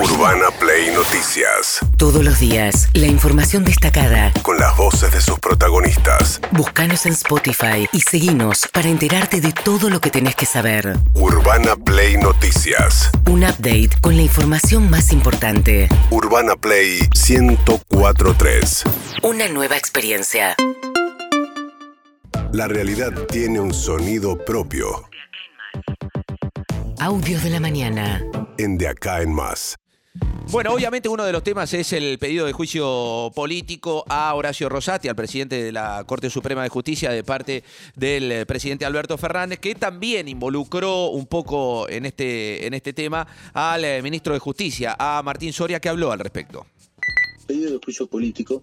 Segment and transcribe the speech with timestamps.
[0.00, 1.80] Urbana Play Noticias.
[1.96, 4.32] Todos los días, la información destacada.
[4.42, 6.40] Con las voces de sus protagonistas.
[6.52, 10.96] Búscanos en Spotify y seguinos para enterarte de todo lo que tenés que saber.
[11.14, 13.10] Urbana Play Noticias.
[13.26, 15.88] Un update con la información más importante.
[16.12, 18.84] Urbana Play 1043.
[19.24, 20.54] Una nueva experiencia.
[22.52, 25.08] La realidad tiene un sonido propio.
[27.00, 28.22] Audios de la mañana.
[28.58, 29.76] En De Acá en Más.
[30.50, 35.06] Bueno, obviamente uno de los temas es el pedido de juicio político a Horacio Rosati,
[35.06, 37.64] al presidente de la Corte Suprema de Justicia, de parte
[37.94, 43.26] del eh, presidente Alberto Fernández, que también involucró un poco en este, en este tema
[43.52, 46.66] al eh, ministro de Justicia, a Martín Soria, que habló al respecto.
[47.46, 48.62] Pedido de juicio político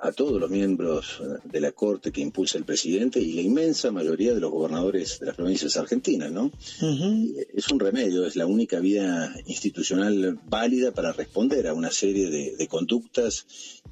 [0.00, 3.90] a todos los miembros eh, de la Corte que impulsa el presidente y la inmensa
[3.90, 6.50] mayoría de los gobernadores de las provincias argentinas, ¿no?
[7.36, 12.30] Eh, Es un remedio, es la única vía institucional válida para responder a una serie
[12.30, 13.46] de, de conductas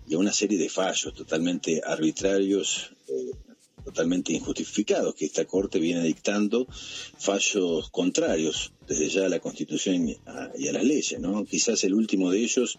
[0.08, 2.90] y a una serie de fallos totalmente arbitrarios.
[3.08, 3.32] eh,
[3.84, 10.68] totalmente injustificados que esta Corte viene dictando fallos contrarios desde ya a la Constitución y
[10.68, 11.44] a, las leyes, ¿no?
[11.44, 12.78] Quizás el último de ellos,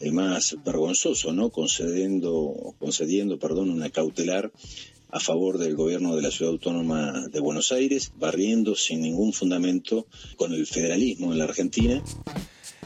[0.00, 1.50] el más vergonzoso, ¿no?
[1.50, 4.52] Concediendo, concediendo, perdón, una cautelar
[5.10, 10.06] a favor del gobierno de la Ciudad Autónoma de Buenos Aires, barriendo sin ningún fundamento
[10.36, 12.02] con el federalismo en la Argentina.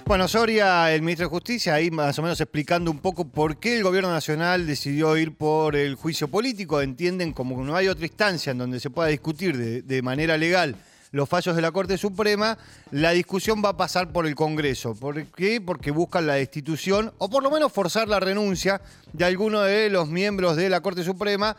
[0.09, 3.77] Bueno, Soria, el ministro de Justicia, ahí más o menos explicando un poco por qué
[3.77, 6.81] el gobierno nacional decidió ir por el juicio político.
[6.81, 10.77] Entienden como no hay otra instancia en donde se pueda discutir de, de manera legal
[11.13, 12.57] los fallos de la Corte Suprema,
[12.91, 14.95] la discusión va a pasar por el Congreso.
[14.95, 15.61] ¿Por qué?
[15.61, 18.81] Porque buscan la destitución o por lo menos forzar la renuncia
[19.13, 21.55] de alguno de los miembros de la Corte Suprema.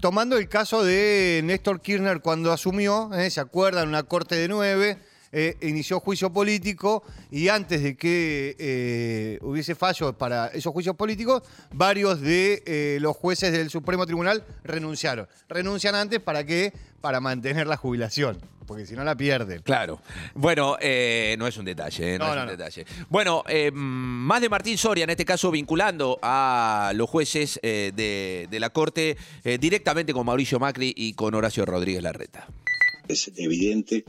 [0.00, 3.28] Tomando el caso de Néstor Kirchner cuando asumió, ¿eh?
[3.30, 3.88] ¿se acuerdan?
[3.88, 4.98] Una corte de nueve,
[5.30, 11.42] eh, inició juicio político y antes de que eh, hubiese fallos para esos juicios políticos,
[11.72, 15.28] varios de eh, los jueces del Supremo Tribunal renunciaron.
[15.48, 16.72] Renuncian antes para qué?
[17.02, 19.60] Para mantener la jubilación, porque si no la pierden.
[19.62, 20.00] Claro.
[20.34, 22.86] Bueno, no es un detalle, no, No, es no, un detalle.
[23.08, 28.60] Bueno, eh, más de Martín Soria, en este caso vinculando a los jueces de, de
[28.60, 29.16] la Corte
[29.60, 32.48] directamente con Mauricio Macri y con Horacio Rodríguez Larreta.
[33.08, 34.04] Es evidente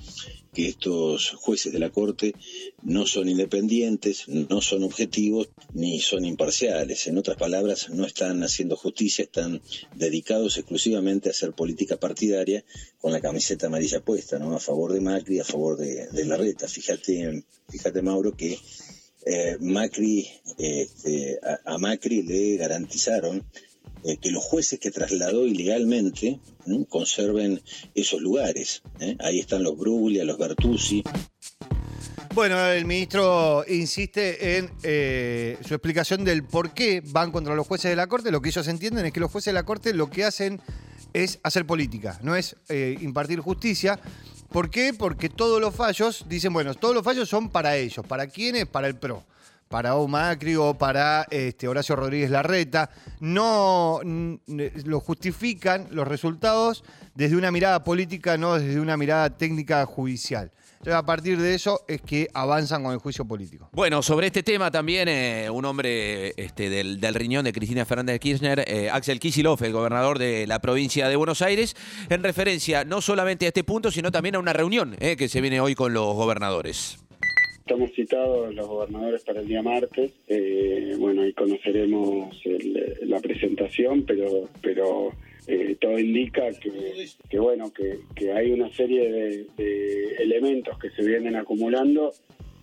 [0.54, 2.34] que estos jueces de la Corte
[2.84, 7.08] no son independientes, no son objetivos ni son imparciales.
[7.08, 9.62] En otras palabras, no están haciendo justicia, están
[9.96, 12.66] dedicados exclusivamente a hacer política partidaria
[13.00, 14.56] con la camiseta amarilla puesta, ¿no?
[14.56, 16.68] A favor de Macri, a favor de, de Larreta.
[16.68, 18.58] Fíjate, fíjate Mauro, que
[19.26, 20.28] eh, Macri,
[20.58, 23.46] este, a Macri le garantizaron
[24.04, 26.40] eh, que los jueces que trasladó ilegalmente
[26.88, 27.62] conserven
[27.96, 28.82] esos lugares.
[29.00, 29.18] ¿eh?
[29.20, 31.04] Ahí están los Bruglia, los Bertuzzi.
[32.34, 37.90] Bueno, el ministro insiste en eh, su explicación del por qué van contra los jueces
[37.90, 38.32] de la Corte.
[38.32, 40.62] Lo que ellos entienden es que los jueces de la Corte lo que hacen
[41.12, 42.56] es hacer política, no es
[43.02, 44.00] impartir justicia.
[44.50, 44.94] ¿Por qué?
[44.94, 48.06] Porque todos los fallos, dicen, bueno, todos los fallos son para ellos.
[48.08, 48.66] ¿Para quiénes?
[48.68, 49.24] Para el PRO.
[49.70, 52.90] Para O Macri o para este, Horacio Rodríguez Larreta.
[53.20, 60.52] No lo justifican los resultados desde una mirada política, no desde una mirada técnica judicial.
[60.80, 63.70] Entonces, a partir de eso es que avanzan con el juicio político.
[63.74, 68.14] Bueno, sobre este tema también eh, un hombre este, del, del riñón de Cristina Fernández
[68.14, 71.76] de Kirchner, eh, Axel Kicillof, el gobernador de la provincia de Buenos Aires,
[72.10, 75.42] en referencia no solamente a este punto, sino también a una reunión eh, que se
[75.42, 76.98] viene hoy con los gobernadores.
[77.70, 80.12] Estamos citados los gobernadores para el día martes.
[80.28, 85.12] Eh, bueno, ahí conoceremos el- la presentación, pero pero
[85.46, 86.72] eh, todo indica que,
[87.30, 92.12] que, bueno que, que hay una serie de, de elementos que se vienen acumulando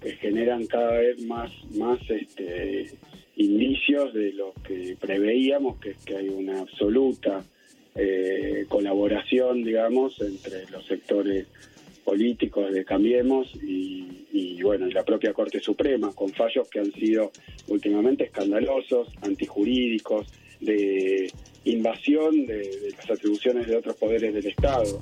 [0.03, 2.87] que generan cada vez más más este,
[3.37, 7.45] indicios de lo que preveíamos, que que hay una absoluta
[7.95, 11.47] eh, colaboración, digamos, entre los sectores
[12.07, 17.31] políticos de Cambiemos y, bueno y la propia Corte Suprema con fallos que han sido
[17.69, 20.27] últimamente escandalosos, antijurídicos,
[20.61, 21.31] de
[21.65, 24.99] invasión de, las atribuciones de otros poderes del Estado.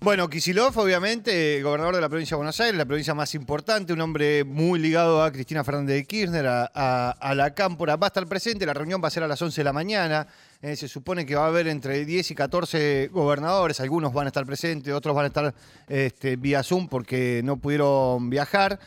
[0.00, 4.00] Bueno, Kisilov, obviamente, gobernador de la provincia de Buenos Aires, la provincia más importante, un
[4.00, 7.96] hombre muy ligado a Cristina Fernández de Kirchner, a, a- a la Cámpora.
[7.96, 10.26] Va a estar presente, la reunión va a ser a las 11 de la mañana.
[10.62, 14.28] Eh, se supone que va a haber entre 10 y 14 gobernadores, algunos van a
[14.28, 15.54] estar presentes, otros van a estar
[15.88, 18.78] este, vía Zoom porque no pudieron viajar.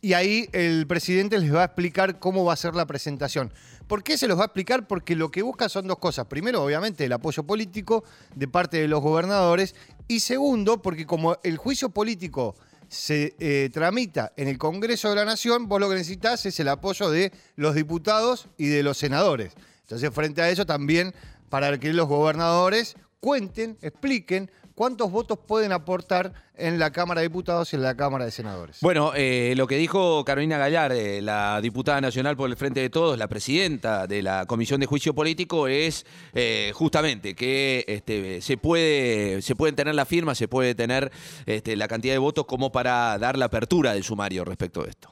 [0.00, 3.52] Y ahí el presidente les va a explicar cómo va a ser la presentación.
[3.86, 4.86] ¿Por qué se los va a explicar?
[4.86, 6.26] Porque lo que busca son dos cosas.
[6.26, 8.04] Primero, obviamente, el apoyo político
[8.34, 9.74] de parte de los gobernadores.
[10.06, 12.54] Y segundo, porque como el juicio político
[12.88, 16.68] se eh, tramita en el Congreso de la Nación, vos lo que necesitas es el
[16.68, 19.52] apoyo de los diputados y de los senadores.
[19.88, 21.14] Entonces, frente a eso también,
[21.48, 27.72] para que los gobernadores cuenten, expliquen cuántos votos pueden aportar en la Cámara de Diputados
[27.72, 28.80] y en la Cámara de Senadores.
[28.82, 32.90] Bueno, eh, lo que dijo Carolina Gallar, eh, la diputada nacional por el Frente de
[32.90, 36.04] Todos, la presidenta de la Comisión de Juicio Político, es
[36.34, 41.10] eh, justamente que este, se, puede, se pueden tener la firma, se puede tener
[41.46, 45.10] este, la cantidad de votos como para dar la apertura del sumario respecto de esto.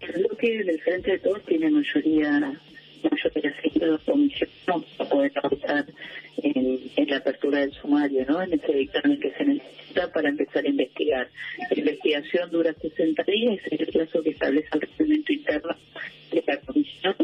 [0.00, 2.60] El bloque del Frente de Todos tiene mayoría
[3.10, 5.86] mayoría de la comisión no va a poder avanzar
[6.42, 8.42] en, la apertura del sumario, ¿no?
[8.42, 11.28] En ese dictamen que se necesita para empezar a investigar.
[11.70, 15.76] La investigación dura 60 días, es el plazo que establece el reglamento interno
[16.30, 17.16] de la comisión.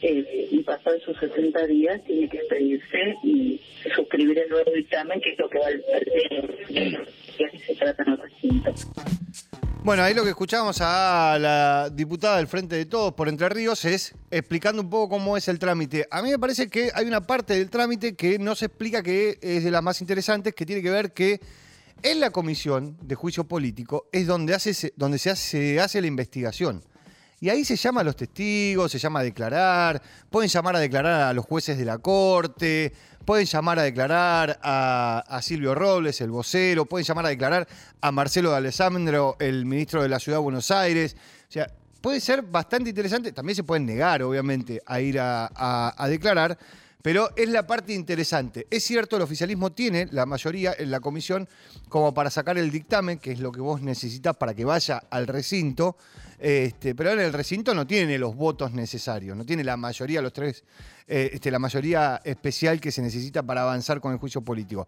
[0.00, 3.60] Eh, y pasado esos 60 días tiene que expedirse y
[3.94, 6.04] suscribir el nuevo dictamen, que es lo que va a ver
[7.38, 8.74] que se trata en el recinto.
[9.84, 13.84] Bueno, ahí lo que escuchamos a la diputada del Frente de Todos por Entre Ríos
[13.84, 16.06] es explicando un poco cómo es el trámite.
[16.10, 19.38] A mí me parece que hay una parte del trámite que no se explica que
[19.40, 21.40] es de las más interesantes, que tiene que ver que
[22.02, 26.08] en la comisión de juicio político es donde, hace, donde se, hace, se hace la
[26.08, 26.82] investigación.
[27.40, 31.22] Y ahí se llama a los testigos, se llama a declarar, pueden llamar a declarar
[31.22, 32.92] a los jueces de la corte,
[33.24, 37.68] pueden llamar a declarar a, Silvio Robles, el vocero, pueden llamar a declarar
[38.00, 41.16] a Marcelo de Alessandro, el ministro de la Ciudad de Buenos Aires.
[41.48, 41.70] O sea,
[42.00, 43.30] puede ser bastante interesante.
[43.30, 46.58] También se pueden negar, obviamente, a ir a declarar.
[47.08, 48.66] Pero es la parte interesante.
[48.68, 51.48] Es cierto, el oficialismo tiene la mayoría en la comisión
[51.88, 55.26] como para sacar el dictamen, que es lo que vos necesitas para que vaya al
[55.26, 55.96] recinto.
[56.38, 60.34] Este, pero en el recinto no tiene los votos necesarios, no tiene la mayoría, los
[60.34, 60.64] tres,
[61.06, 64.86] eh, este, la mayoría especial que se necesita para avanzar con el juicio político.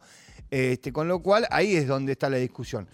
[0.50, 2.86] Este, con lo cual, ahí es donde está la discusión.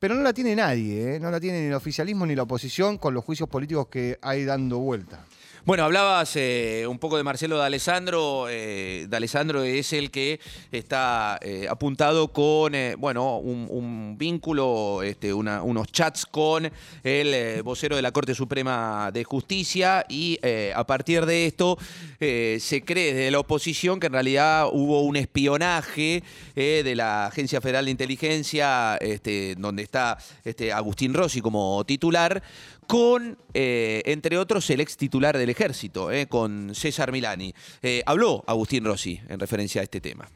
[0.00, 1.20] Pero no la tiene nadie, ¿eh?
[1.20, 4.44] no la tiene ni el oficialismo ni la oposición con los juicios políticos que hay
[4.44, 5.24] dando vuelta.
[5.68, 8.46] Bueno, hablabas eh, un poco de Marcelo de Alessandro.
[8.48, 10.40] Eh, de Alessandro es el que
[10.72, 16.72] está eh, apuntado con, bueno, un, vínculo, este, unos chats con
[17.04, 20.38] el vocero de la Corte Suprema de Justicia y
[20.74, 21.76] a partir de esto
[22.18, 26.22] se cree desde la oposición que en realidad hubo un espionaje
[26.54, 32.42] de la Agencia Federal de Inteligencia, este, donde está este, Agustín Rossi como titular,
[32.86, 37.52] con, entre otros, el ex titular del ejército, eh, con César Milani.
[37.82, 40.28] Eh, habló Agustín Rossi en referencia a este tema.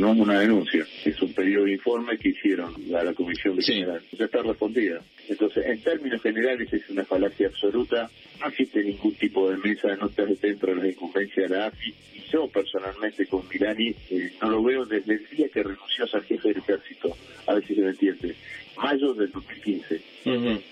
[0.00, 3.62] No es una denuncia, es un pedido de informe que hicieron a la Comisión de
[3.62, 4.02] General.
[4.10, 5.00] Ya está respondida.
[5.28, 8.10] Entonces, en términos generales, es una falacia absoluta.
[8.40, 11.94] No existe ningún tipo de mesa de notas dentro de las incumbencias de la AFI.
[12.14, 16.08] Y yo, personalmente, con Milani, eh, no lo veo desde el día que renunció a
[16.08, 17.16] ser jefe del ejército.
[17.46, 18.34] A ver si se me entiende.
[18.78, 20.00] Mayo del 2015.
[20.24, 20.62] Uh -huh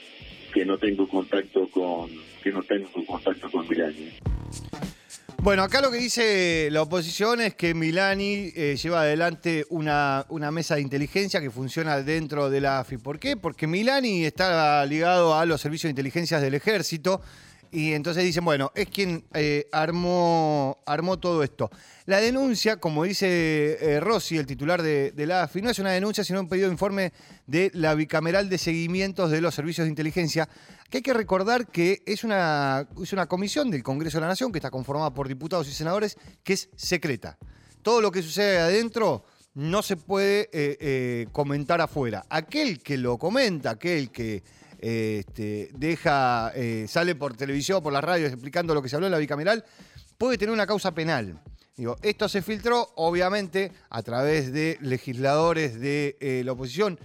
[0.53, 2.11] que no tengo contacto con
[2.43, 2.89] que no tengo.
[5.51, 10.53] Bueno, acá lo que dice la oposición es que Milani eh, lleva adelante una, una,
[10.53, 12.99] mesa de inteligencia que funciona dentro de la AFI.
[12.99, 13.37] ¿Por qué?
[13.37, 17.21] Porque Milani está ligado a los servicios de inteligencia del ejército
[17.73, 21.71] y entonces dicen, bueno, es quien eh, armó, armó todo esto.
[22.07, 26.25] La denuncia, como dice eh, Rossi, el titular de, la AFI, no es una denuncia,
[26.25, 27.13] sino un pedido de informe
[27.47, 30.49] de la bicameral de seguimientos de los servicios de inteligencia,
[30.89, 34.51] que hay que recordar que es una, es una comisión del Congreso de la Nación
[34.51, 37.39] que está conformada por diputados y senadores, que es secreta.
[37.83, 42.25] Todo lo que sucede adentro no se puede eh, comentar afuera.
[42.29, 44.43] Aquel que lo comenta, aquel que
[44.81, 49.13] este, deja, eh, sale por televisión, por las radios explicando lo que se habló en
[49.13, 49.65] la bicameral,
[50.17, 51.41] puede tener una causa penal.
[51.77, 56.99] Digo, esto se filtró, obviamente, a través de legisladores de eh, la oposición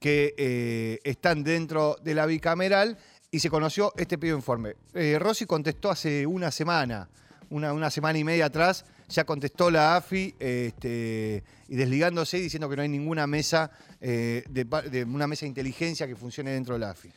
[0.00, 2.96] que eh, están dentro de la bicameral
[3.30, 4.74] y se conoció este pedido de informe.
[5.18, 7.08] Rossi contestó hace una semana,
[7.50, 12.76] una, una, semana y media atrás, ya contestó la AFI este, y desligándose diciendo que
[12.76, 13.70] no hay ninguna mesa,
[14.00, 17.10] eh, de, una mesa de inteligencia que funcione dentro de la AFI.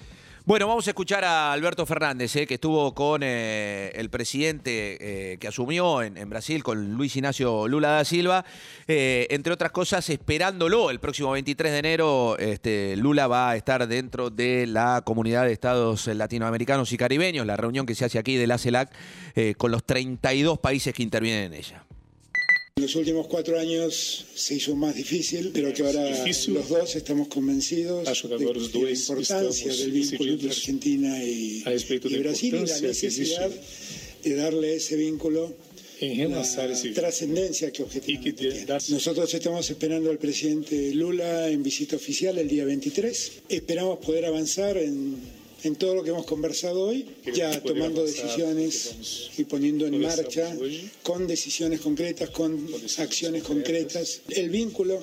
[0.46, 5.38] Bueno, vamos a escuchar a Alberto Fernández, eh, que estuvo con eh, el presidente eh,
[5.38, 8.46] que asumió en, en, Brasil, con Luis Ignacio Lula da Silva.
[8.88, 13.86] Eh, entre otras cosas, esperándolo el próximo 23 de enero, este, Lula va a estar
[13.88, 18.36] dentro de la comunidad de estados latinoamericanos y caribeños, la reunión que se hace aquí
[18.38, 18.92] de la CELAC,
[19.58, 21.89] con los 32 países que intervienen en ella.
[22.80, 26.10] En los últimos cuatro años se hizo más difícil, pero que ahora
[26.48, 32.56] los dos estamos convencidos de, de la importancia del vínculo entre Argentina y, y Brasil
[32.56, 33.52] y la necesidad
[34.24, 35.54] de darle ese vínculo
[36.96, 38.66] trascendencia que objetivamente tiene.
[38.88, 43.32] Nosotros estamos esperando al presidente Lula en visita oficial el día 23.
[43.50, 45.18] Esperamos poder avanzar en
[45.64, 50.56] en todo lo que hemos conversado hoy, ya tomando decisiones y poniendo en marcha
[51.04, 55.00] con decisiones concretas, con acciones concretas, el vínculo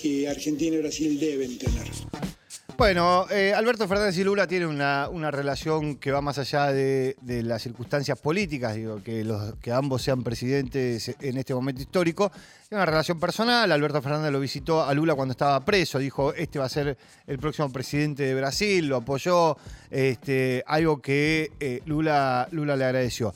[0.00, 2.35] que Argentina y Brasil deben tener.
[2.78, 7.16] Bueno, eh, Alberto Fernández y Lula tienen una, una relación que va más allá de,
[7.22, 12.30] de las circunstancias políticas, digo, que, los, que ambos sean presidentes en este momento histórico.
[12.62, 13.72] Es una relación personal.
[13.72, 17.38] Alberto Fernández lo visitó a Lula cuando estaba preso, dijo, este va a ser el
[17.38, 19.56] próximo presidente de Brasil, lo apoyó,
[19.90, 23.32] este, algo que eh, Lula, Lula le agradeció.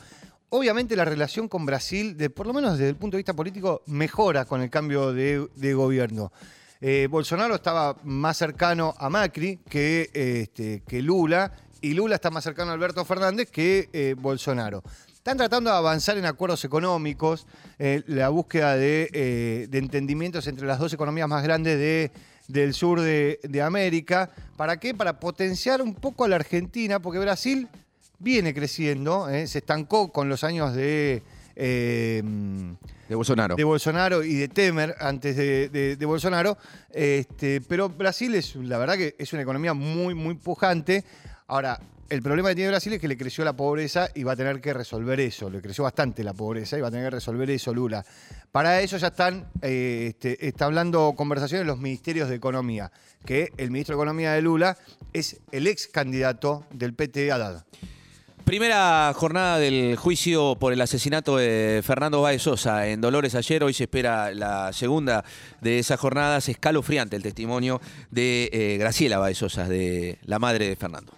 [0.50, 3.80] Obviamente la relación con Brasil, de, por lo menos desde el punto de vista político,
[3.86, 6.30] mejora con el cambio de, de gobierno.
[6.82, 12.42] Eh, Bolsonaro estaba más cercano a Macri que, este, que Lula, y Lula está más
[12.42, 14.82] cercano a Alberto Fernández que eh, Bolsonaro.
[15.12, 17.46] Están tratando de avanzar en acuerdos económicos,
[17.78, 22.10] eh, la búsqueda de, entendimientos entre las dos economías más grandes de,
[22.48, 24.30] del sur de América.
[24.56, 24.94] ¿Para qué?
[24.94, 27.68] Para potenciar un poco a la Argentina, porque Brasil
[28.18, 31.22] viene creciendo, se estancó con los años de...
[31.62, 32.22] eh,
[33.08, 33.54] De Bolsonaro.
[33.56, 36.56] de Bolsonaro y de Temer antes de, de- de Bolsonaro.
[36.90, 41.04] Este, pero Brasil es, la verdad que es una economía muy, muy pujante.
[41.48, 44.36] Ahora, el problema que tiene Brasil es que le creció la pobreza y va a
[44.36, 45.48] tener que resolver eso.
[45.50, 48.04] Le creció bastante la pobreza y va a tener que resolver eso Lula.
[48.50, 52.90] Para eso ya están, eh, este, está hablando conversaciones los ministerios de Economía,
[53.24, 54.76] que el ministro de Economía de Lula
[55.12, 57.64] es el ex candidato del PT Haddad.
[58.50, 63.62] Primera jornada del juicio por el asesinato de Fernando Báez Sosa en Dolores ayer.
[63.62, 65.24] Hoy se espera la segunda
[65.60, 66.48] de esas jornadas.
[66.48, 67.80] Escalofriante el testimonio
[68.10, 71.12] de eh, Graciela Báez Sosa, de la madre de Fernando.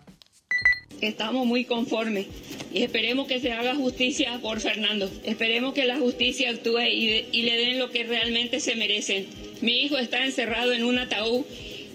[1.01, 2.27] Estamos muy conformes
[2.71, 5.11] y esperemos que se haga justicia por Fernando.
[5.25, 9.27] Esperemos que la justicia actúe y, de- y le den lo que realmente se merecen.
[9.63, 11.47] Mi hijo está encerrado en un ataúd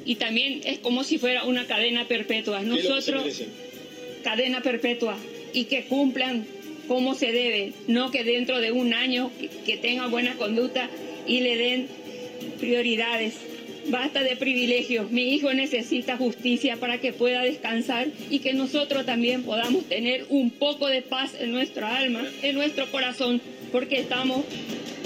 [0.03, 2.61] y también es como si fuera una cadena perpetua.
[2.61, 3.43] Nosotros,
[4.27, 5.17] cadena perpetua
[5.53, 6.45] y que cumplan
[6.89, 9.31] como se debe, no que dentro de un año
[9.65, 10.89] que, tengan buena conducta
[11.25, 11.87] y le den
[12.59, 13.35] prioridades.
[13.87, 15.11] Basta de privilegios.
[15.11, 20.51] Mi hijo necesita justicia para que pueda descansar y que nosotros también podamos tener un
[20.51, 23.39] poco de paz en nuestra alma, en nuestro corazón,
[23.71, 24.43] porque estamos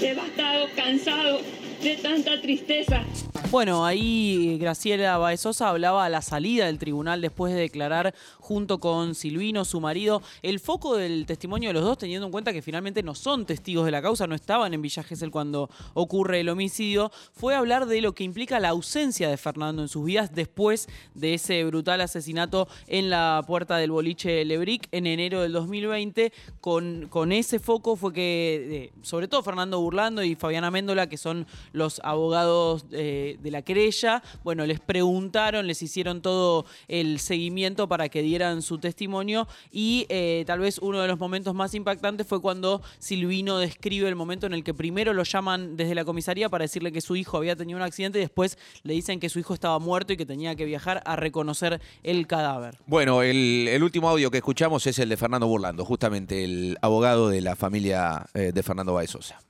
[0.00, 1.42] devastados, cansados
[1.80, 3.06] de tanta tristeza.
[3.52, 9.14] Bueno, ahí Graciela Baezosa hablaba a la salida del tribunal después de declarar junto con
[9.14, 13.02] Silvino, su marido, el foco del testimonio de los dos, teniendo en cuenta que finalmente
[13.02, 17.12] no son testigos de la causa, no estaban en Villa Gesell cuando ocurre el homicidio,
[17.34, 21.34] fue hablar de lo que implica la ausencia de Fernando en sus vidas después de
[21.34, 26.32] ese brutal asesinato en la puerta del boliche Lebric en enero del 2020.
[26.62, 31.18] Con, con ese foco fue que, eh, sobre todo Fernando Burlando y Fabiana Méndola, que
[31.18, 37.88] son los abogados eh, de la querella, bueno, les preguntaron, les hicieron todo el seguimiento
[37.88, 42.26] para que dieran su testimonio y eh, tal vez uno de los momentos más impactantes
[42.26, 46.48] fue cuando Silvino describe el momento en el que primero lo llaman desde la comisaría
[46.48, 49.38] para decirle que su hijo había tenido un accidente y después le dicen que su
[49.38, 52.76] hijo estaba muerto y que tenía que viajar a reconocer el cadáver.
[52.86, 57.40] Bueno, el, último audio que escuchamos es el de Fernando Burlando, justamente el abogado de
[57.40, 59.40] la familia eh, de Fernando Báez Sosa.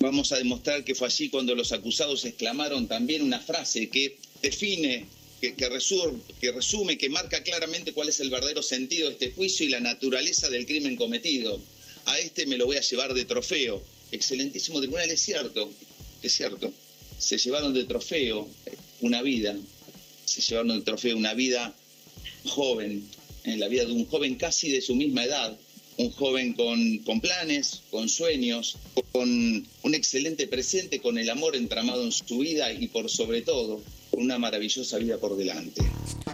[0.00, 5.06] Vamos a demostrar que fue así cuando los acusados exclamaron también una frase que define,
[5.40, 5.68] que, que,
[6.40, 9.80] que resume, que marca claramente cuál es el verdadero sentido de este juicio y la
[9.80, 11.60] naturaleza del crimen cometido.
[12.04, 13.82] A este me lo voy a llevar de trofeo.
[14.12, 15.70] Excelentísimo tribunal, es cierto,
[16.22, 16.72] es cierto.
[17.18, 18.48] Se llevaron de trofeo
[19.00, 19.56] una vida,
[20.24, 21.74] se llevaron de trofeo una vida
[22.44, 23.06] joven,
[23.44, 25.58] en la vida de un joven casi de su misma edad,
[25.98, 28.78] un joven con, con planes, con sueños,
[29.12, 29.28] con
[29.82, 34.38] un excelente presente, con el amor entramado en su vida y por sobre todo, una
[34.38, 35.82] maravillosa vida por delante.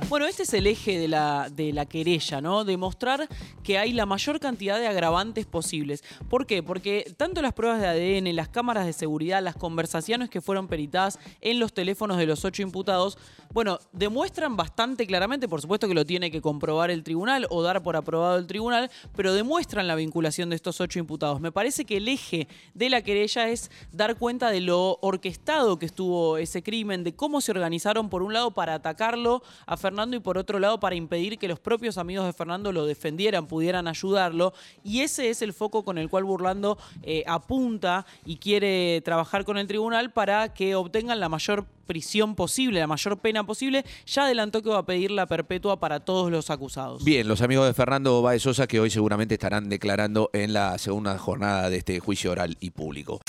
[0.09, 2.64] Bueno, este es el eje de la, de la querella, ¿no?
[2.64, 3.28] Demostrar
[3.62, 6.04] que hay la mayor cantidad de agravantes posibles.
[6.28, 6.62] ¿Por qué?
[6.62, 11.19] Porque tanto las pruebas de ADN, las cámaras de seguridad, las conversaciones que fueron peritadas
[11.40, 13.19] en los teléfonos de los ocho imputados,
[13.52, 17.83] bueno, demuestran bastante claramente, por supuesto que lo tiene que comprobar el tribunal o dar
[17.83, 21.40] por aprobado el tribunal, pero demuestran la vinculación de estos ocho imputados.
[21.40, 25.87] Me parece que el eje de la querella es dar cuenta de lo orquestado que
[25.87, 30.16] estuvo ese crimen, de cómo se organizó organizaron por un lado para atacarlo a Fernando
[30.16, 33.88] y por otro lado para impedir que los propios amigos de Fernando lo defendieran, pudieran
[33.88, 34.52] ayudarlo.
[34.85, 39.56] Y ese es el foco con el cual Burlando eh, apunta y quiere trabajar con
[39.56, 43.83] el tribunal para que obtengan la mayor prisión posible, la mayor pena posible.
[44.06, 47.02] Ya adelantó que va a pedir la perpetua para todos los acusados.
[47.02, 51.16] Bien, los amigos de Fernando Báez Sosa que hoy seguramente estarán declarando en la segunda
[51.16, 53.23] jornada de este juicio oral y público.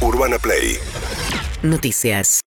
[0.00, 0.78] Urbana Play
[1.62, 2.40] Noticias.